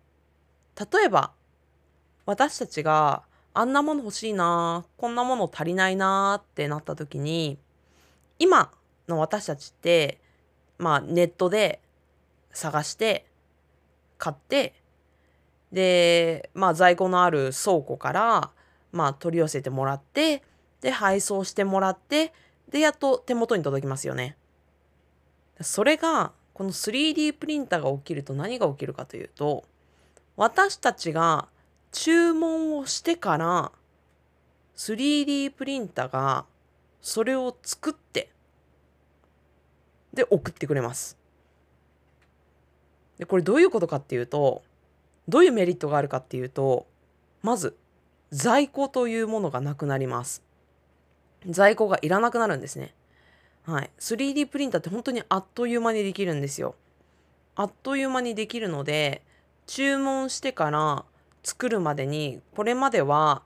[0.78, 1.33] 例えば
[2.26, 7.59] 私たちがあんなもの欲しいなこんなもの足りないなってなった時に
[8.38, 8.70] 今
[9.09, 10.20] の私たちって
[10.78, 11.80] まあネットで
[12.52, 13.26] 探して
[14.18, 14.74] 買って
[15.72, 18.50] でまあ在庫のある倉庫から
[18.92, 20.42] まあ取り寄せてもらって
[20.80, 22.33] で配送してもらって
[22.70, 24.37] でやっと手元に届きますよね。
[25.61, 29.64] それがこの 3D プリンターが起きると何が起きるかというと
[30.37, 31.49] 私たちが
[31.90, 33.73] 注文をしてから
[34.77, 36.44] 3D プリンターが
[37.01, 38.29] それを作って
[40.12, 41.16] で送ってくれます。
[43.16, 44.62] でこれどういうことかっていうと
[45.28, 46.87] どういうメリットがあるかっていうと
[47.41, 47.74] まず
[48.32, 50.43] 在庫というものがなくなります。
[51.47, 52.95] 在庫がいらなくなるんですね。
[53.66, 56.74] はい、3D プリンターって本当にあっという間にできるんですよ。
[57.56, 59.22] あっという間にできるので
[59.66, 61.04] 注文してから
[61.42, 63.42] 作るまでにこれまでは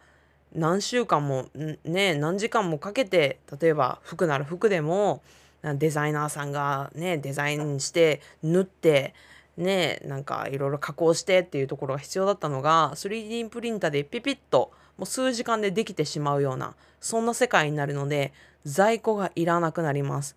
[0.54, 1.48] 何週間も
[1.84, 5.22] ね何時間もかけて例えば服なら服でも
[5.62, 9.14] デザイナーさんがねデザインして縫って
[9.56, 18.32] ねなんかいろいろ加工してっていうところが必要だったのが 3D プリンターでピピッともう数時間でできてしまうようなそんな世界になるので
[18.64, 20.36] 在庫がいらなくなります。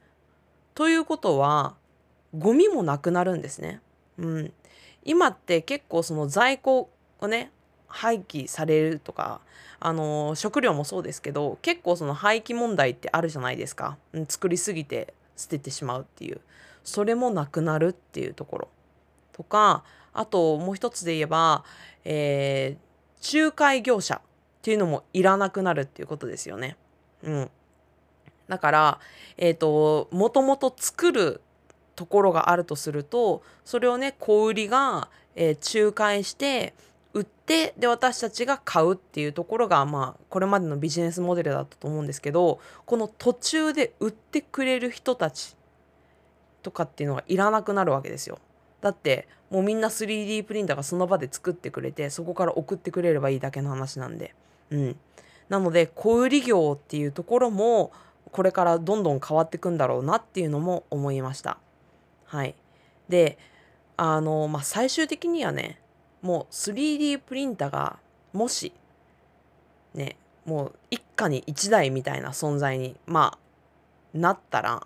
[0.75, 1.75] ということは
[2.37, 3.81] ゴミもなくなるんですね。
[4.17, 4.53] うん、
[5.03, 7.51] 今って結構その在庫をね
[7.87, 9.41] 廃棄されるとか
[9.79, 16.41] あの食料もそうですけど結構その廃棄問題ってあるじゃないですか、うん、作りすぎて捨ててしまうっていう
[16.83, 18.67] それもなくなるっていうところ
[19.33, 21.63] とかあともう一つで言えば、
[22.03, 24.19] えー、仲介業者っ
[24.61, 26.75] ていうのもいらなくなるっていうことですよね。
[27.23, 27.51] うん、
[28.47, 28.99] だから
[29.37, 31.41] えっ、ー、ともともと作る
[31.95, 36.73] ところがあるとするとそれをね小売りが、えー、仲介して
[37.13, 45.55] 売ってで私たちが買うっていうところがまあこれまでのビジネスモデルだったと思うんですけどこの途中で売ってくれる人たち
[46.61, 48.37] とかっていうのがいらなくなるわけですよ。
[48.81, 54.35] だってもうみんな 3D プリンターがその場で作ってくれてそこから送ってくれればいいだけの話なんで。
[54.69, 54.95] うん、
[55.49, 57.91] なので小売業っていうところも
[58.31, 61.57] これからどんどん変わっていくんだろうなっていうのも思いました。
[62.25, 62.55] はい、
[63.09, 63.37] で
[63.95, 65.79] あの、まあ、最終的にはね
[66.21, 67.97] もう 3D プリンターが
[68.33, 68.73] もし
[69.93, 74.85] ねもう一家に一台みたいな存在にまあなったら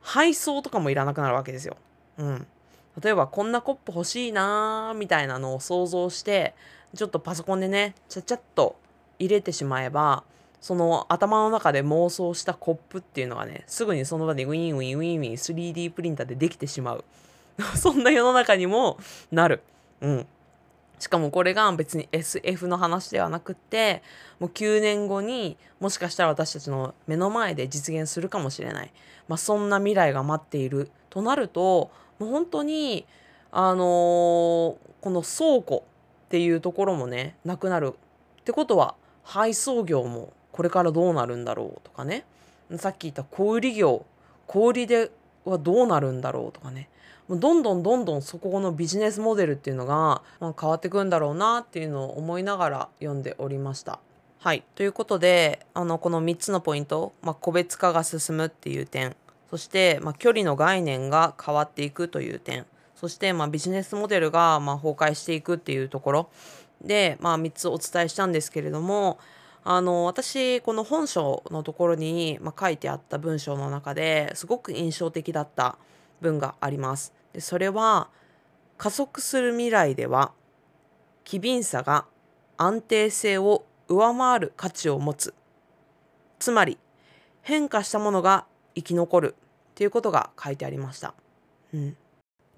[0.00, 1.76] 配送とかもいらなくなるわけですよ。
[2.18, 2.46] うん、
[3.00, 6.54] 例えばこんなコップ欲しいなーみたいなのを想像して
[6.94, 8.76] ちょっとパソコンでねちゃちゃっと
[9.18, 10.24] 入れてしまえば
[10.62, 17.04] その頭の中で妄想したコップっていうのがねすぐにその場でウィンウィンウィンウィン 3D プリンターでできてしまう
[17.76, 18.96] そんな世の中にも
[19.30, 19.60] なる。
[20.00, 20.26] うん。
[21.00, 24.04] しかもこれが別に SF の話ではなくって
[24.38, 28.92] もう9年後にもしかしたら私たちの目の前で実現するかもしれない、
[29.26, 31.90] まあ、そんな未来が待っているとなると
[32.20, 33.04] もう本当に
[33.50, 35.84] あのー、この倉庫
[36.26, 37.94] っていうところもねなくなる
[38.40, 38.94] ってことは
[39.24, 42.24] 配送業もこれからどうなるんだろうとかね。
[42.76, 44.04] さっき言った小売業。
[44.46, 45.10] 小売で
[45.44, 46.88] はどうなるんだろうとかね。
[47.28, 54.00] もうどんどんどんどんそこのビジネスモデルっていうのが、ま、変わってくんだろうなっていうのを思いながら読んでおりました。
[54.38, 54.64] はい。
[54.74, 59.14] ということで、あの、この3つのポイント、まあ、個別化が進むっていう点、
[59.50, 66.28] そして、まあ、距離の概念が変わっていくという点、そして、まあ、ビジネスモデルが、ま、崩壊していくっていうところ。
[66.84, 69.18] で、まあ、3つお伝えしたんですけれども、
[69.64, 75.78] あの私この本書のところに、まあ、書いてあった文章の中ですごく印象的だった
[76.20, 77.12] 文があります。
[77.32, 78.08] でそれは
[78.76, 80.32] 加速する未来では
[81.24, 82.06] 機敏さが
[82.56, 85.34] 安定性を上回る価値を持つ
[86.38, 86.78] つまり
[87.42, 89.36] 変化したものが生き残る
[89.72, 91.14] っていうことが書いてありました。
[91.72, 91.96] うん、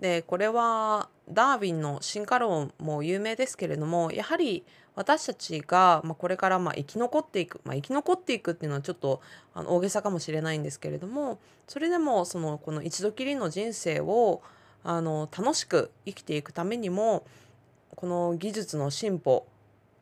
[0.00, 4.64] でこれはダーウィンの進化論も有名ですけれどもやはり
[4.96, 9.20] 私たちが、まあ、これからまあ生き残っていく、まあ、生き残っていくっていうのはちょっと
[9.54, 14.42] あの大げさかもしれないんですけれどもそれでもそのこの一度きりの人生を
[14.82, 17.24] あの楽しく生きていくためにも
[17.96, 19.46] この技術の進歩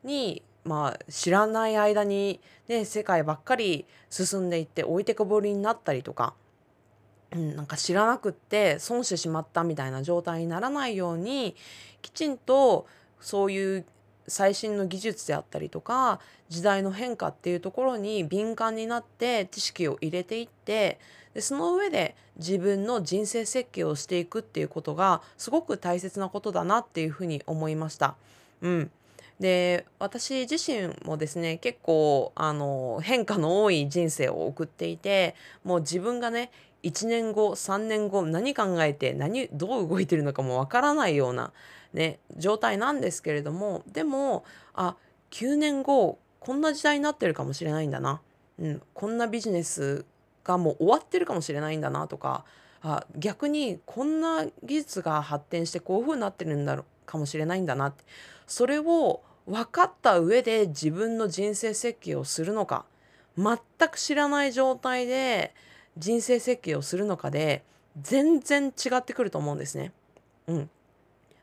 [0.03, 6.33] にまあ知らない間に、ね、世界ばっかり進んでいって置いてくぼりになったりとか、
[7.33, 11.55] うん、なんか知らなくって損してしまったみたいな状態にならないように
[12.01, 12.87] きちんと
[13.19, 13.85] そういう
[14.27, 16.19] 最新の技術であったりとか
[16.49, 20.99] 時代の変化っていうところに敏感になって知識を入れていって
[21.33, 28.15] でその上で自分の人生設計をしていくっていうことがすごく大切なことだなっていうふうに思いました。
[28.61, 28.91] うん、
[29.39, 36.51] で私自身もですね結構あの変化の多い人生を送っていてもう自分がね
[36.83, 41.51] 1年後3年後何考えて何どう動いてるのかもわからないような
[41.93, 44.95] ね、状態なんですけれどもでもあ
[45.31, 48.21] 9年後こんな時代になってるかもしれないんだな、
[48.59, 50.05] うん、こんなビジネス
[50.43, 52.43] がもう終わってるかもしれないんだなとか
[52.81, 58.03] あ逆にこんな技術が発展してこういう風になってるんだろうかもしれないんだなって
[58.45, 62.85] それを分かった上で自分の人生設計をするのか
[63.37, 63.57] 全
[63.89, 65.53] く知らない状態で
[65.97, 67.63] 人生設計をするのかで
[68.01, 69.91] 全然違ってくると思うんですね。
[70.47, 70.69] うん、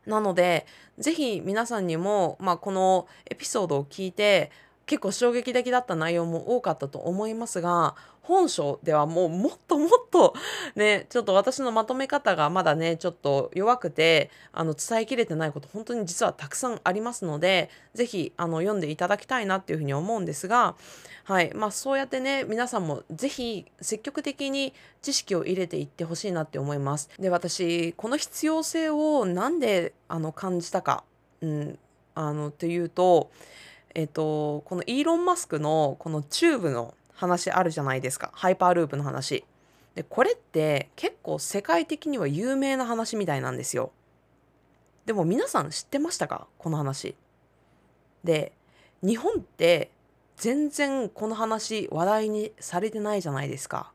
[0.06, 0.66] なので
[0.98, 4.50] 是非皆さんにも、まあ、このエピソードを聞いて
[4.90, 10.34] 結構衝撃的だった内容も多かったと思いますが本書ではもうもっともっと
[10.74, 20.74] ねちょっと私のまとめ方がまだねちょっと弱くてあの伝えきれてないこと本当に実はたくさんありますので是非読んでいただきたいなっていうふうに思うんですが
[21.22, 27.10] はいまあそうやってね皆さんも是非積極的に知識を入れていってほしいなって思います。
[27.20, 31.04] で私この必要性をなんであの感じたか、
[31.42, 31.78] うん、
[32.16, 33.30] あのっていうと
[33.94, 38.30] えっとこのイーロン・マスクのこのチューブの話あるじゃないですか。
[38.34, 39.44] ハイパーループの話。
[39.94, 43.92] でこれって結構世界的には有名な話みたいなんですよ。
[45.06, 46.46] でも皆さん知ってましたか？
[46.58, 47.16] この話。
[48.22, 48.52] で
[49.02, 49.90] 日本って
[50.36, 53.92] 全然この話話題にされてないじゃないですか。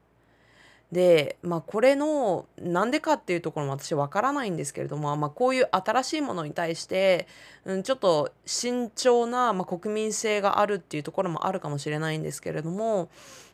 [0.92, 7.28] でまあこれのなんでかっていうところも私わからないんですけれども、まあ、こういう新しいものに対して、
[7.66, 13.10] うん、ちょっと慎重な、まあ、国民性があるっていうところもあるかもしれないんですけれども、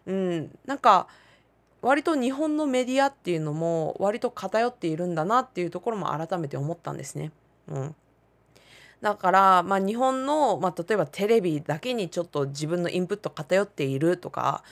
[0.05, 1.07] うん、なんか
[1.81, 7.31] 割と日本のメディアっていうのも割と偏っているんだなっていうところも改めて思ったんですね。
[7.67, 7.95] うん、
[9.01, 14.63] だから、まあ、日本の、まあ、例えばテレビだけにちょっと自分のインプット偏っているとか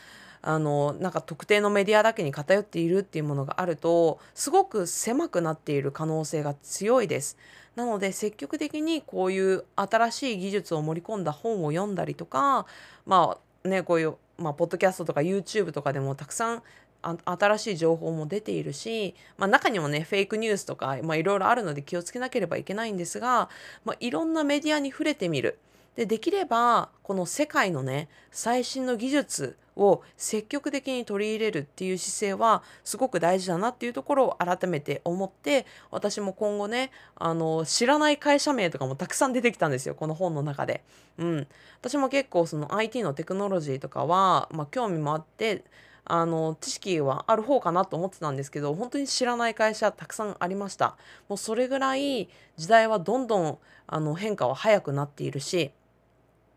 [0.42, 7.38] あのなんか特定のメディアだけに偏っているっていうものがあるとすごく狭くなっている可能性が強いです。
[7.76, 12.66] なので積極的にこういう新しい技術を盛り込んだ本を読んだりとか
[13.06, 16.64] まあねこういう、まあ、ポッドキャストとか YouTube とかでもたくさん
[17.02, 23.50] 新しい情報も出ているし、まあ、中にもねフェイクニュースとかいろいろあるので気をつけなければいけないんですが、
[23.86, 25.60] まあ、いろんなメディアに触れてみる
[26.00, 40.86] でできればこの世界のね最新の技術を積極的に取り入れるっていう姿勢はすごく大事だなっていうところを改めて思って私も今後ねあの知らない会社名とかもたくさん出てきたんですよこの本の中で。
[41.18, 41.48] うん、
[41.82, 45.66] 私も結構その IT のテクノロジーとかは、まあ、興味もあって
[46.06, 50.96] あの知識はある方かなと思ってたんですけど本当に知らない会社たくさんありました
[51.28, 55.72] もうそれぐらい時代はどんどんあの変化は早くなっているし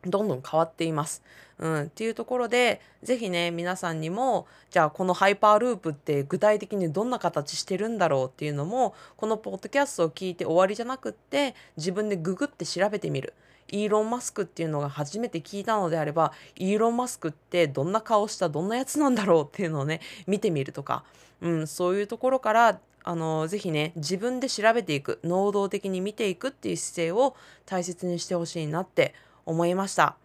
[0.04, 1.22] どんどん変わっています。
[1.58, 13.34] うん、っていうところで是非ね皆さんにもじゃあこのハイパーループって具体的にどんな形してるんだろうっていうのもこのポッドキャストを聞いて終わりじゃなくって自分でググって調べてみる。
[13.68, 21.04] イーロン・マスクっていうのが初めて聞いたのであればイーロン・マスクってどんな顔したどんなやつなんだろうっていうのをね見てみるとか、
[21.40, 27.34] うん、そういうところからあのぜひね自分で調べていく能動的に見ていくっていう姿勢を
[27.64, 29.14] 大切にしてほしいなって思いま
[29.46, 30.16] 思いました。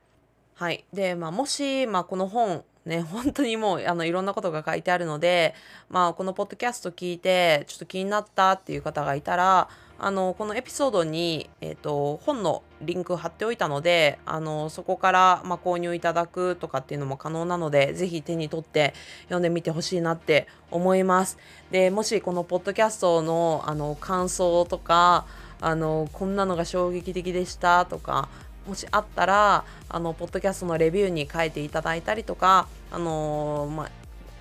[0.55, 0.85] はい。
[0.93, 5.53] で、まあ、もし、まあ、この本、ね、 本当にもうあのいろんなことが書いてあるので、
[5.89, 9.67] まあ、このポッドキャスト聞いてちょっと気になったっていう方がいたら
[9.99, 18.93] あのこのエピソードに、えーと、本のリンク貼っておいたのであのそこから、まあ、購入いただくとかっていうのも可能なのでぜひ手に取って
[19.23, 21.37] 読んでみてほしいなって思います。
[21.71, 25.25] でもしこのポッドキャストのあの感想とか
[25.59, 28.29] あのこんなのが衝撃的でしたとか
[28.67, 33.89] もしあったらあのポッドキャストのレビューに書いていただいたりとかあのー、まあ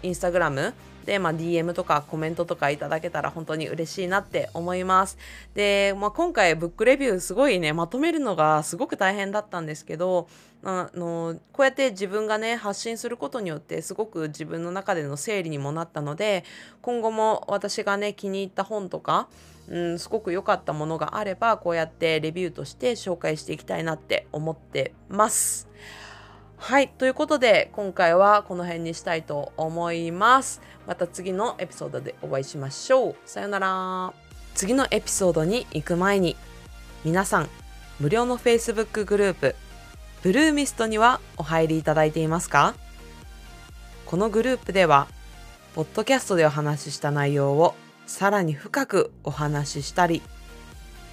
[0.02, 0.74] インスタグラム
[1.06, 5.16] で、まあ、DM とかコメントとかいただけたら本当に嬉しいなって思います。
[5.54, 10.28] で、まあ、今回ブックレビューすごいね、まとめるのがすごく大変だったんですけど、
[10.64, 16.44] あのこうやって自分がね発信することによってすごく自分の中での整理にもなったので
[16.82, 19.28] 今後も私がね気に入った本とか、
[19.68, 25.68] うん、すごく良かったものがあればこうやってレビューとして紹介していきたいなって思ってます。
[26.58, 26.88] はい。
[26.88, 30.60] ということで、今回はこの辺にしたいと思います。
[30.86, 33.16] また次のエピソードでお会いしましょう。
[33.24, 34.12] さよなら。
[34.54, 36.34] 次のエピソードに行く前に、
[37.04, 37.48] 皆さん、
[38.00, 39.54] 無料の Facebook グループ、
[40.22, 42.74] ブルーミストにはお入りいただいていますか？
[44.06, 45.06] このグループでは、
[45.74, 47.74] ポッドキャストでお話しした内容を
[48.06, 50.22] さらに深くお話ししたり、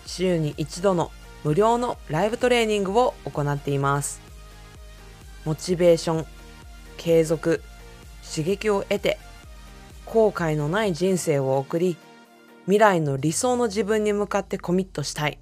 [0.07, 1.11] 週に一度の
[1.43, 4.22] 無料のライブトレーニングを行っています。
[5.45, 6.25] モチベーション
[6.97, 7.61] 継続
[8.23, 9.19] 刺激を得て
[10.05, 11.97] 後悔のない人生を送り
[12.65, 15.39] 未来の理想の自分に向かってコミットしたい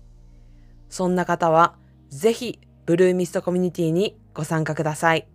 [0.89, 1.75] そんな方は
[2.09, 5.27] ぜひブルーミストコミュニティにご参加ください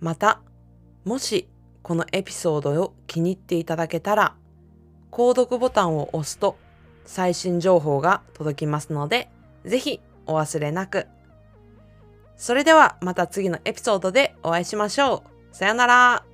[0.00, 0.40] また
[1.04, 1.48] もし
[1.82, 4.36] このエピソードを気に入っていただけたら
[5.10, 6.58] 購読ボタンを押すと
[7.04, 9.30] 最新情報が届きますので
[9.64, 11.06] ぜひお忘れなく。
[12.42, 15.22] それではまた次のエピソードでお会いしましょ
[15.52, 15.56] う。
[15.56, 16.31] さよなら。